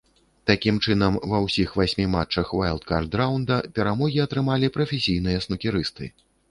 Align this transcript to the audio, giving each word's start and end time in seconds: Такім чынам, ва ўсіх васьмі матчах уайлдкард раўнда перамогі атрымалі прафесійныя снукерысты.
Такім 0.51 0.79
чынам, 0.85 1.19
ва 1.33 1.41
ўсіх 1.43 1.75
васьмі 1.81 2.07
матчах 2.15 2.55
уайлдкард 2.61 3.19
раўнда 3.23 3.61
перамогі 3.77 4.19
атрымалі 4.29 4.75
прафесійныя 4.79 5.37
снукерысты. 5.47 6.15